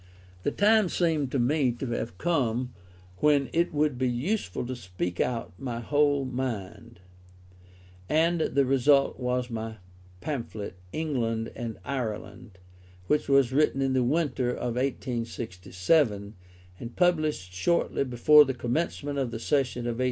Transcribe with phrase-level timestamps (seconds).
[0.41, 2.73] The time seemed to me to have come
[3.17, 7.01] when it would be useful to speak out my whole mind;
[8.09, 9.77] and the result was my
[10.19, 12.57] pamphlet England and Ireland,
[13.05, 16.33] which was written in the winter of 1867,
[16.79, 19.99] and published shortly before the commencement of the session of 1868.